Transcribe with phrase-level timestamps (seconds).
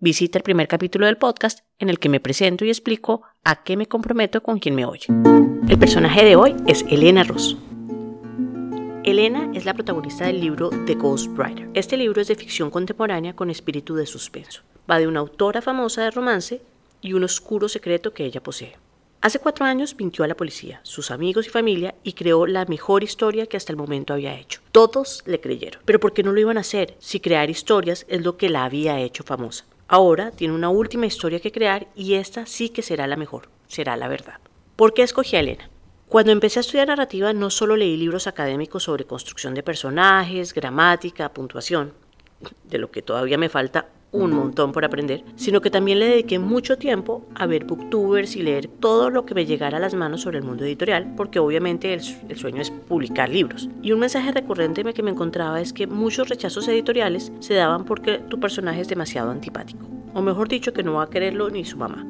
[0.00, 3.76] visita el primer capítulo del podcast en el que me presento y explico a qué
[3.76, 5.06] me comprometo con quien me oye.
[5.68, 7.56] El personaje de hoy es Elena Ross.
[9.04, 11.70] Elena es la protagonista del libro The Ghostwriter.
[11.74, 14.62] Este libro es de ficción contemporánea con espíritu de suspenso.
[14.88, 16.62] Va de una autora famosa de romance
[17.00, 18.76] y un oscuro secreto que ella posee.
[19.20, 23.02] Hace cuatro años mintió a la policía, sus amigos y familia y creó la mejor
[23.02, 24.60] historia que hasta el momento había hecho.
[24.70, 25.82] Todos le creyeron.
[25.84, 28.64] Pero ¿por qué no lo iban a hacer si crear historias es lo que la
[28.64, 29.64] había hecho famosa?
[29.90, 33.96] Ahora tiene una última historia que crear y esta sí que será la mejor, será
[33.96, 34.38] la verdad.
[34.76, 35.70] ¿Por qué escogí a Elena?
[36.08, 41.32] Cuando empecé a estudiar narrativa no solo leí libros académicos sobre construcción de personajes, gramática,
[41.32, 41.94] puntuación,
[42.64, 46.38] de lo que todavía me falta un montón por aprender, sino que también le dediqué
[46.38, 50.22] mucho tiempo a ver booktubers y leer todo lo que me llegara a las manos
[50.22, 52.02] sobre el mundo editorial, porque obviamente el,
[52.36, 53.68] sueño es publicar libros.
[53.82, 58.18] Y un mensaje recurrente que me encontraba es que muchos rechazos editoriales se daban porque
[58.18, 61.76] tu personaje es demasiado antipático, o mejor dicho, que no va a quererlo ni su
[61.76, 62.06] mamá.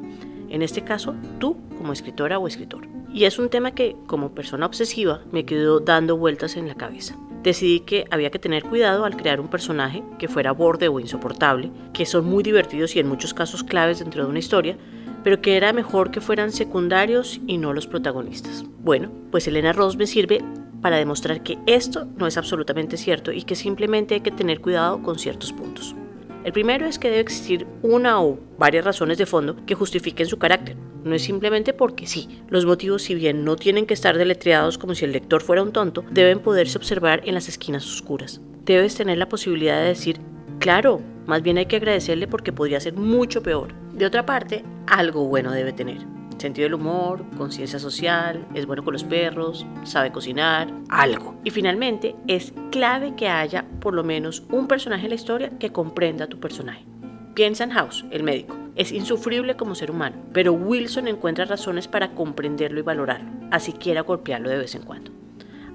[0.49, 2.87] En este caso, tú como escritora o escritor.
[3.13, 7.15] Y es un tema que, como persona obsesiva, me quedó dando vueltas en la cabeza
[7.43, 11.71] decidí que había que tener cuidado al crear un personaje que fuera borde o insoportable,
[11.93, 14.77] que son muy divertidos y en muchos casos claves dentro de una historia,
[15.23, 18.65] pero que era mejor que fueran secundarios y no los protagonistas.
[18.79, 20.39] Bueno, pues Elena Ross me sirve
[20.81, 25.01] para demostrar que esto no es absolutamente cierto y que simplemente hay que tener cuidado
[25.03, 25.95] con ciertos puntos.
[26.43, 30.39] El primero es que debe existir una o varias razones de fondo que justifiquen su
[30.39, 30.77] carácter.
[31.03, 32.41] No es simplemente porque sí.
[32.49, 35.73] Los motivos, si bien no tienen que estar deletreados como si el lector fuera un
[35.73, 38.41] tonto, deben poderse observar en las esquinas oscuras.
[38.63, 40.19] Debes tener la posibilidad de decir,
[40.59, 43.73] claro, más bien hay que agradecerle porque podría ser mucho peor.
[43.93, 48.93] De otra parte, algo bueno debe tener sentido del humor, conciencia social, es bueno con
[48.93, 51.35] los perros, sabe cocinar, algo.
[51.43, 55.71] Y finalmente, es clave que haya por lo menos un personaje en la historia que
[55.71, 56.85] comprenda a tu personaje.
[57.33, 58.57] Piensa en House, el médico.
[58.75, 64.01] Es insufrible como ser humano, pero Wilson encuentra razones para comprenderlo y valorarlo, así quiera
[64.01, 65.11] golpearlo de vez en cuando.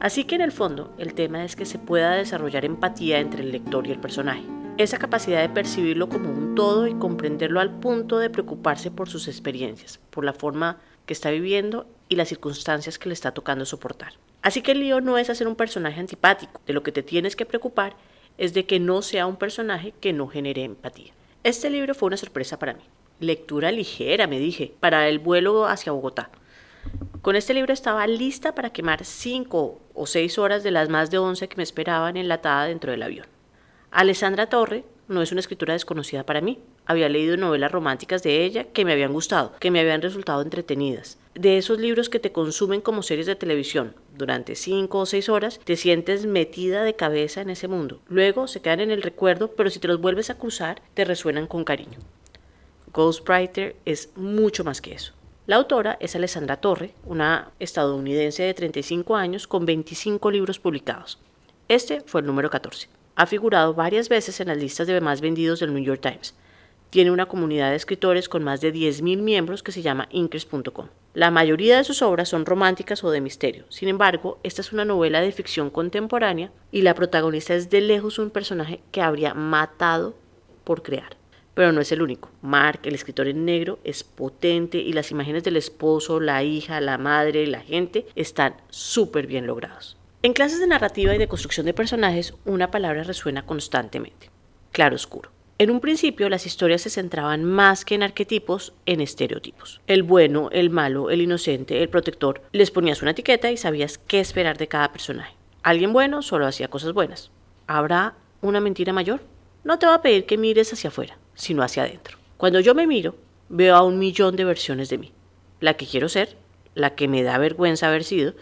[0.01, 3.53] Así que en el fondo, el tema es que se pueda desarrollar empatía entre el
[3.53, 4.45] lector y el personaje
[4.77, 9.29] esa capacidad de percibirlo como un todo y comprenderlo al punto de preocuparse por sus
[9.29, 14.15] experiencias, por la forma que está viviendo y las circunstancias que le está tocando soportar.
[14.43, 17.37] Así que el lío no es hacer un personaje antipático, de lo que te tienes
[17.37, 17.97] que preocupar
[18.37, 21.13] es de que no sea un personaje que no genere empatía.
[21.45, 22.83] Este libro fue una sorpresa para mí.
[23.21, 26.31] Lectura ligera, me dije, para el vuelo hacia Bogotá.
[27.23, 31.19] Con este libro estaba lista para quemar cinco o seis horas de las más de
[31.19, 33.34] once que me esperaban enlatada dentro del avión.
[33.95, 36.59] Alessandra Torre no es una escritura desconocida para mí.
[36.85, 41.17] Había leído novelas románticas de ella que me habían gustado, que me habían resultado entretenidas.
[41.37, 43.95] De esos libros que te consumen como series de televisión.
[44.19, 48.01] Durante cinco o seis horas te sientes metida de cabeza en ese mundo.
[48.09, 51.47] Luego se quedan en el recuerdo, pero si te los vuelves a cruzar, te resuenan
[51.47, 52.01] con cariño.
[52.93, 55.13] Ghostwriter es mucho más que eso.
[55.47, 61.21] La autora es Alessandra Torre, una estadounidense de 35 años con 25 libros publicados.
[61.69, 62.89] Este fue el número 14.
[63.17, 66.35] Ha figurado varias veces en las listas de más vendidos del New York Times.
[66.91, 70.89] Tiene una comunidad de escritores con más de 10.000 miembros que se llama Inkers.com.
[71.13, 73.67] La mayoría de sus obras son románticas o de misterio.
[73.69, 78.19] Sin embargo, esta es una novela de ficción contemporánea y la protagonista es de lejos
[78.19, 80.17] un personaje que habría matado
[80.65, 81.17] por crear.
[81.55, 82.31] Pero no es el único.
[82.43, 86.99] Mark, el escritor en negro, es potente y las imágenes del esposo, la hija, la
[86.99, 89.97] madre, la gente están súper bien logrados.
[90.25, 94.31] En clases de narrativa y de construcción de personajes, una palabra resuena constantemente,
[94.73, 95.31] claro oscuro.
[95.59, 99.83] En un principio las historias se centraban más que en arquetipos, en estereotipos.
[99.87, 104.19] El bueno, el malo, el inocente, el protector, les ponías una etiqueta y sabías qué
[104.19, 105.35] esperar de cada personaje.
[105.63, 107.31] Alguien bueno solo hacía cosas buenas.
[107.67, 109.21] ¿Habrá una mentira mayor?
[109.63, 112.17] No te va a pedir que mires hacia afuera, sino hacia adentro.
[112.39, 113.15] Cuando yo me miro,
[113.51, 115.13] veo a un millón de versiones de mí.
[115.61, 116.35] La que quiero ser,
[116.75, 118.33] la que me da vergüenza haber sido,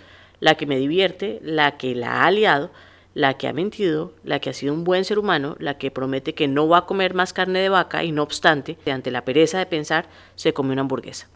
[0.42, 2.72] la que me divierte, la que la ha aliado,
[3.14, 6.34] la que ha mentido, la que ha sido un buen ser humano, la que promete
[6.34, 9.60] que no va a comer más carne de vaca y no obstante, ante la pereza
[9.60, 11.28] de pensar, se come una hamburguesa.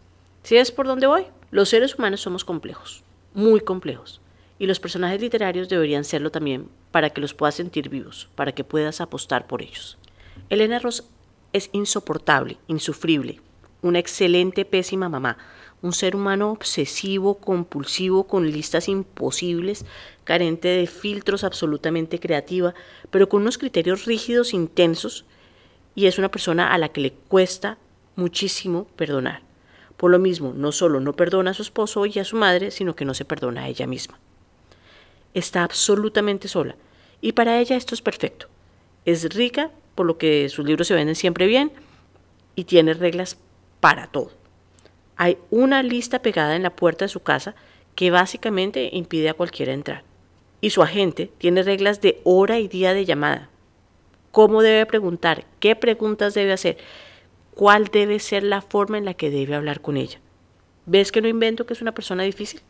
[0.43, 1.23] ¿Sí es por dónde voy?
[1.51, 4.19] Los seres humanos somos complejos, muy complejos,
[4.59, 8.65] y los personajes literarios deberían serlo también para que los puedas sentir vivos, para que
[8.65, 9.97] puedas apostar por ellos.
[10.49, 11.05] Elena Ross
[11.53, 13.39] es insoportable, insufrible,
[13.81, 15.37] una excelente, pésima mamá,
[15.81, 19.85] un ser humano obsesivo, compulsivo, con listas imposibles,
[20.23, 22.73] carente de filtros, absolutamente creativa,
[23.09, 25.25] pero con unos criterios rígidos, intensos,
[25.95, 27.77] y es una persona a la que le cuesta
[28.15, 29.41] muchísimo perdonar.
[29.97, 32.95] Por lo mismo, no solo no perdona a su esposo y a su madre, sino
[32.95, 34.19] que no se perdona a ella misma.
[35.33, 36.75] Está absolutamente sola,
[37.21, 38.47] y para ella esto es perfecto.
[39.05, 41.71] Es rica, por lo que sus libros se venden siempre bien,
[42.55, 43.37] y tiene reglas
[43.79, 44.31] para todo.
[45.17, 47.55] Hay una lista pegada en la puerta de su casa
[47.95, 50.03] que básicamente impide a cualquiera entrar.
[50.61, 53.49] Y su agente tiene reglas de hora y día de llamada.
[54.31, 56.77] Cómo debe preguntar, qué preguntas debe hacer,
[57.55, 60.19] cuál debe ser la forma en la que debe hablar con ella.
[60.85, 62.61] ¿Ves que no invento que es una persona difícil?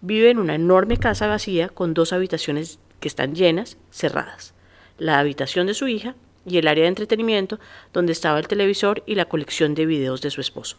[0.00, 4.54] Vive en una enorme casa vacía con dos habitaciones que están llenas, cerradas.
[4.96, 6.14] La habitación de su hija
[6.46, 7.60] y el área de entretenimiento
[7.92, 10.78] donde estaba el televisor y la colección de videos de su esposo.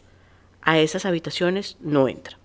[0.62, 2.38] A esas habitaciones no entra.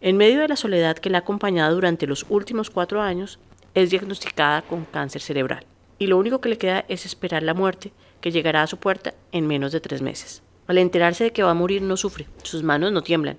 [0.00, 3.38] En medio de la soledad que la ha acompañado durante los últimos cuatro años,
[3.74, 5.64] es diagnosticada con cáncer cerebral
[5.98, 9.14] y lo único que le queda es esperar la muerte que llegará a su puerta
[9.32, 10.42] en menos de tres meses.
[10.66, 13.38] Al enterarse de que va a morir no sufre, sus manos no tiemblan.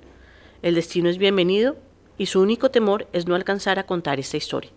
[0.61, 1.77] El destino es bienvenido
[2.17, 4.71] y su único temor es no alcanzar a contar esta historia,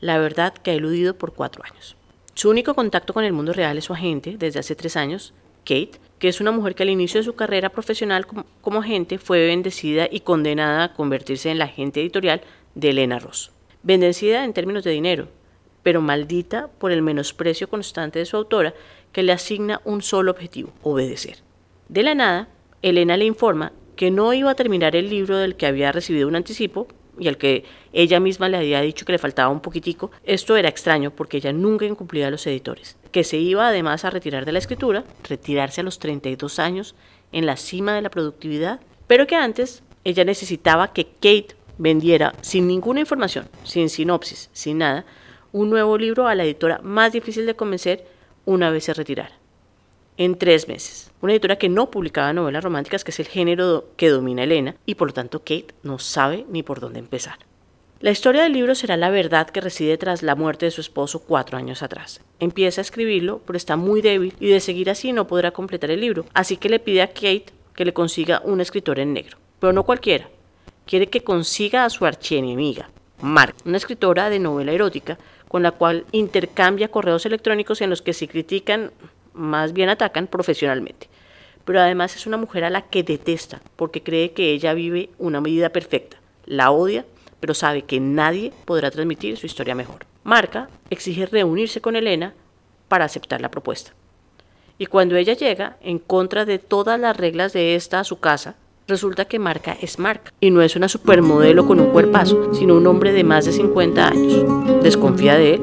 [0.00, 1.96] la verdad que ha eludido por cuatro años.
[2.34, 5.32] Su único contacto con el mundo real es su agente desde hace tres años,
[5.66, 9.46] Kate, que es una mujer que al inicio de su carrera profesional como, agente fue
[9.46, 12.40] bendecida y condenada a convertirse en la agente editorial
[12.74, 13.50] de Elena Ross.
[13.82, 15.28] Bendecida en términos de dinero,
[15.82, 18.74] pero maldita por el menosprecio constante de su autora
[19.12, 21.38] que le asigna un solo objetivo, obedecer.
[21.88, 22.48] De la nada,
[22.82, 26.36] Elena le informa que no iba a terminar el libro del que había recibido un
[26.36, 26.86] anticipo
[27.18, 30.10] y al que ella misma le había dicho que le faltaba un poquitico.
[30.24, 32.96] Esto era extraño porque ella nunca incumplía a los editores.
[33.16, 36.94] Que se iba además a retirar de la escritura, retirarse a los 32 años
[37.32, 42.68] en la cima de la productividad, pero que antes ella necesitaba que Kate vendiera sin
[42.68, 45.06] ninguna información, sin sinopsis, sin nada,
[45.50, 48.06] un nuevo libro a la editora más difícil de convencer
[48.44, 49.32] una vez se retirara.
[50.18, 51.10] En tres meses.
[51.22, 54.96] Una editora que no publicaba novelas románticas, que es el género que domina Elena, y
[54.96, 57.38] por lo tanto Kate no sabe ni por dónde empezar.
[57.98, 61.20] La historia del libro será la verdad que reside tras la muerte de su esposo
[61.20, 62.20] cuatro años atrás.
[62.40, 66.02] Empieza a escribirlo, pero está muy débil y de seguir así no podrá completar el
[66.02, 69.38] libro, así que le pide a Kate que le consiga un escritor en negro.
[69.60, 70.28] Pero no cualquiera.
[70.84, 72.90] Quiere que consiga a su archienemiga,
[73.22, 75.16] Mark, una escritora de novela erótica
[75.48, 78.92] con la cual intercambia correos electrónicos en los que se critican,
[79.32, 81.08] más bien atacan profesionalmente.
[81.64, 85.40] Pero además es una mujer a la que detesta porque cree que ella vive una
[85.40, 86.18] vida perfecta.
[86.44, 87.06] La odia,
[87.40, 90.06] pero sabe que nadie podrá transmitir su historia mejor.
[90.24, 92.34] Marca exige reunirse con Elena
[92.88, 93.92] para aceptar la propuesta.
[94.78, 98.56] Y cuando ella llega, en contra de todas las reglas de esta a su casa,
[98.88, 102.86] Resulta que Marca es Marca y no es una supermodelo con un cuerpazo, sino un
[102.86, 104.44] hombre de más de 50 años.
[104.80, 105.60] Desconfía de él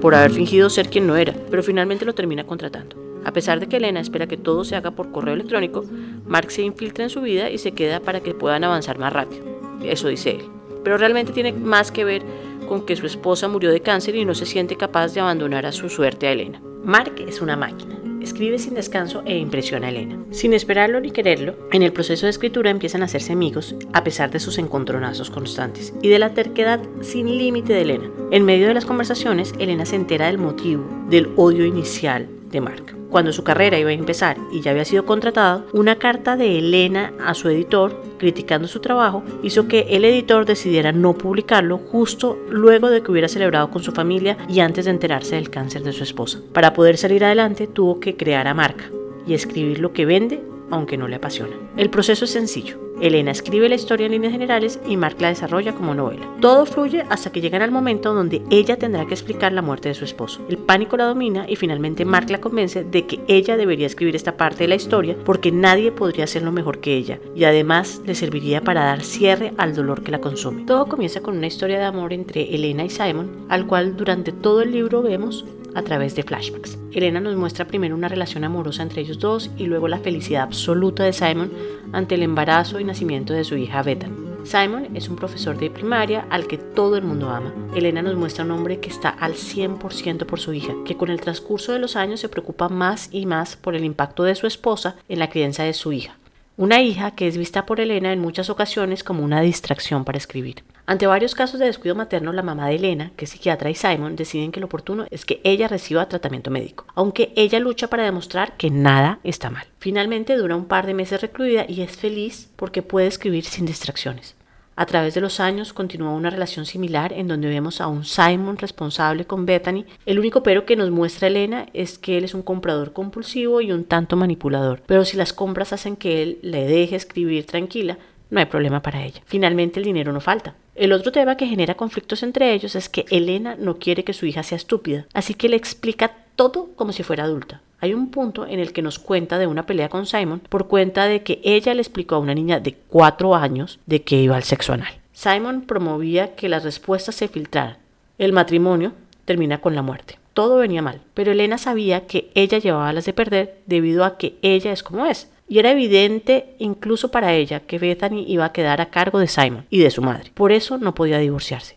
[0.00, 2.96] por haber fingido ser quien no era, pero finalmente lo termina contratando.
[3.24, 5.84] A pesar de que Elena espera que todo se haga por correo electrónico,
[6.26, 9.44] Mark se infiltra en su vida y se queda para que puedan avanzar más rápido.
[9.84, 10.55] Eso dice él.
[10.86, 12.22] Pero realmente tiene más que ver
[12.68, 15.72] con que su esposa murió de cáncer y no se siente capaz de abandonar a
[15.72, 16.62] su suerte a Elena.
[16.84, 20.16] Mark es una máquina Escribe sin descanso e impresiona a Elena.
[20.30, 24.30] Sin esperarlo ni quererlo, en el proceso de escritura empiezan a hacerse amigos a pesar
[24.30, 28.08] de sus encontronazos constantes y de la terquedad sin límite de Elena.
[28.30, 32.95] En medio de las conversaciones, Elena se entera del motivo del odio inicial de Mark
[33.10, 37.12] cuando su carrera iba a empezar y ya había sido contratado, una carta de Elena
[37.24, 42.90] a su editor criticando su trabajo hizo que el editor decidiera no publicarlo justo luego
[42.90, 46.02] de que hubiera celebrado con su familia y antes de enterarse del cáncer de su
[46.02, 46.40] esposa.
[46.52, 48.90] Para poder salir adelante tuvo que crear a marca
[49.26, 51.56] y escribir lo que vende aunque no le apasiona.
[51.76, 52.86] El proceso es sencillo.
[53.00, 56.26] Elena escribe la historia en líneas generales y Mark la desarrolla como novela.
[56.40, 59.94] Todo fluye hasta que llegan al momento donde ella tendrá que explicar la muerte de
[59.94, 60.40] su esposo.
[60.48, 64.38] El pánico la domina y finalmente Mark la convence de que ella debería escribir esta
[64.38, 68.62] parte de la historia porque nadie podría hacerlo mejor que ella y además le serviría
[68.62, 70.64] para dar cierre al dolor que la consume.
[70.64, 74.62] Todo comienza con una historia de amor entre Elena y Simon, al cual durante todo
[74.62, 75.44] el libro vemos
[75.76, 76.78] a través de flashbacks.
[76.92, 81.04] Elena nos muestra primero una relación amorosa entre ellos dos y luego la felicidad absoluta
[81.04, 81.52] de Simon
[81.92, 84.26] ante el embarazo y nacimiento de su hija Bethan.
[84.44, 87.52] Simon es un profesor de primaria al que todo el mundo ama.
[87.74, 91.20] Elena nos muestra un hombre que está al 100% por su hija, que con el
[91.20, 94.96] transcurso de los años se preocupa más y más por el impacto de su esposa
[95.08, 96.16] en la crianza de su hija.
[96.56, 100.62] Una hija que es vista por Elena en muchas ocasiones como una distracción para escribir.
[100.88, 104.14] Ante varios casos de descuido materno, la mamá de Elena, que es psiquiatra, y Simon
[104.14, 108.56] deciden que lo oportuno es que ella reciba tratamiento médico, aunque ella lucha para demostrar
[108.56, 109.66] que nada está mal.
[109.80, 114.36] Finalmente dura un par de meses recluida y es feliz porque puede escribir sin distracciones.
[114.76, 118.56] A través de los años continúa una relación similar en donde vemos a un Simon
[118.56, 119.86] responsable con Bethany.
[120.04, 123.72] El único pero que nos muestra Elena es que él es un comprador compulsivo y
[123.72, 124.82] un tanto manipulador.
[124.86, 127.98] Pero si las compras hacen que él le deje escribir tranquila,
[128.30, 129.22] no hay problema para ella.
[129.24, 130.54] Finalmente el dinero no falta.
[130.76, 134.26] El otro tema que genera conflictos entre ellos es que Elena no quiere que su
[134.26, 137.62] hija sea estúpida, así que le explica todo como si fuera adulta.
[137.80, 141.06] Hay un punto en el que nos cuenta de una pelea con Simon por cuenta
[141.06, 144.42] de que ella le explicó a una niña de 4 años de que iba al
[144.42, 144.92] sexo anal.
[145.14, 147.78] Simon promovía que las respuestas se filtraran.
[148.18, 148.92] El matrimonio
[149.24, 150.18] termina con la muerte.
[150.34, 154.36] Todo venía mal, pero Elena sabía que ella llevaba las de perder debido a que
[154.42, 158.80] ella es como es y era evidente incluso para ella que Bethany iba a quedar
[158.80, 160.30] a cargo de Simon y de su madre.
[160.34, 161.76] Por eso no podía divorciarse.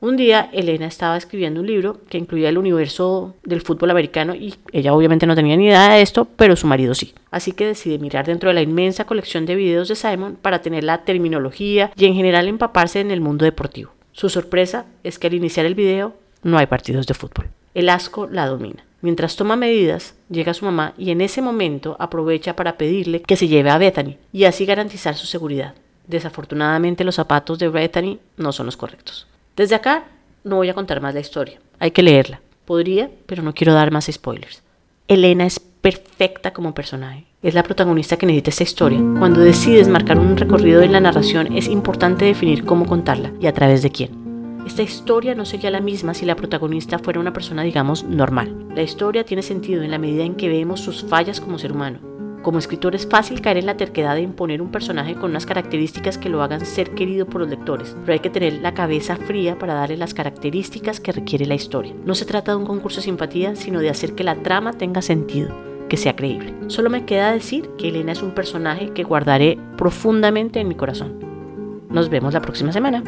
[0.00, 4.54] Un día Elena estaba escribiendo un libro que incluía el universo del fútbol americano y
[4.70, 7.14] ella obviamente no tenía ni idea de esto, pero su marido sí.
[7.32, 10.84] Así que decide mirar dentro de la inmensa colección de videos de Simon para tener
[10.84, 13.90] la terminología y en general empaparse en el mundo deportivo.
[14.12, 17.48] Su sorpresa es que al iniciar el video no hay partidos de fútbol.
[17.74, 18.84] El asco la domina.
[19.00, 23.46] Mientras toma medidas, llega su mamá y en ese momento aprovecha para pedirle que se
[23.46, 25.74] lleve a Bethany y así garantizar su seguridad.
[26.08, 29.26] Desafortunadamente los zapatos de Bethany no son los correctos.
[29.56, 30.04] Desde acá
[30.42, 32.40] no voy a contar más la historia, hay que leerla.
[32.64, 34.62] Podría, pero no quiero dar más spoilers.
[35.06, 37.24] Elena es perfecta como personaje.
[37.40, 38.98] Es la protagonista que necesita esta historia.
[39.18, 43.54] Cuando decides marcar un recorrido en la narración es importante definir cómo contarla y a
[43.54, 44.17] través de quién.
[44.68, 48.66] Esta historia no sería la misma si la protagonista fuera una persona, digamos, normal.
[48.76, 52.00] La historia tiene sentido en la medida en que vemos sus fallas como ser humano.
[52.42, 56.18] Como escritor es fácil caer en la terquedad de imponer un personaje con unas características
[56.18, 59.58] que lo hagan ser querido por los lectores, pero hay que tener la cabeza fría
[59.58, 61.94] para darle las características que requiere la historia.
[62.04, 65.00] No se trata de un concurso de simpatía, sino de hacer que la trama tenga
[65.00, 65.48] sentido,
[65.88, 66.52] que sea creíble.
[66.66, 71.18] Solo me queda decir que Elena es un personaje que guardaré profundamente en mi corazón.
[71.88, 73.02] Nos vemos la próxima semana.